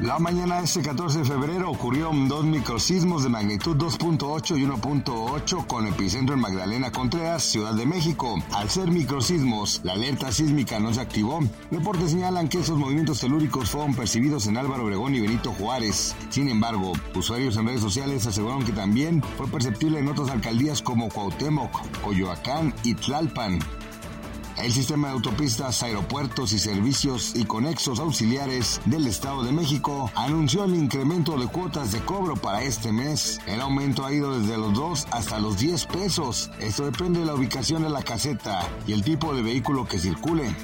[0.00, 5.66] La mañana de este 14 de febrero ocurrieron dos microsismos de magnitud 2.8 y 1.8
[5.66, 8.42] con epicentro en Magdalena Contreras, Ciudad de México.
[8.52, 11.40] Al ser microsismos, la alerta sísmica no se activó.
[11.70, 16.16] Reportes señalan que esos movimientos telúricos fueron percibidos en Álvaro Obregón y Benito Juárez.
[16.30, 21.10] Sin embargo, usuarios en redes sociales aseguraron que también fue perceptible en otras alcaldías como
[21.10, 23.58] Cuauhtémoc, Coyoacán y Tlalpan.
[24.62, 30.64] El sistema de autopistas, aeropuertos y servicios y conexos auxiliares del Estado de México anunció
[30.64, 33.40] el incremento de cuotas de cobro para este mes.
[33.46, 36.50] El aumento ha ido desde los 2 hasta los 10 pesos.
[36.60, 40.54] Esto depende de la ubicación de la caseta y el tipo de vehículo que circule.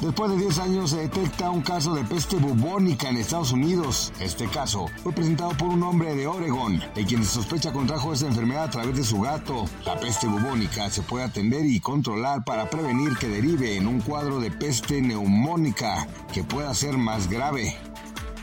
[0.00, 4.12] Después de 10 años se detecta un caso de peste bubónica en Estados Unidos.
[4.20, 8.26] Este caso fue presentado por un hombre de Oregon, de quien se sospecha contrajo esta
[8.26, 9.64] enfermedad a través de su gato.
[9.86, 14.38] La peste bubónica se puede atender y controlar para prevenir que derive en un cuadro
[14.38, 17.76] de peste neumónica que pueda ser más grave.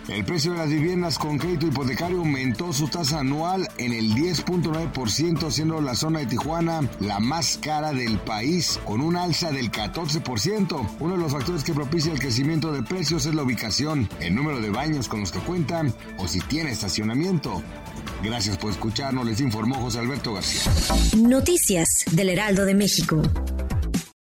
[0.08, 5.50] El precio de las viviendas con crédito hipotecario aumentó su tasa anual en el 10.9%,
[5.50, 10.90] siendo la zona de Tijuana la más cara del país, con un alza del 14%.
[11.00, 14.60] Uno de los factores que propicia el crecimiento de precios es la ubicación, el número
[14.60, 17.64] de baños con los que cuentan o si tiene estacionamiento.
[18.22, 20.72] Gracias por escucharnos, les informó José Alberto García.
[21.18, 23.22] Noticias del Heraldo de México.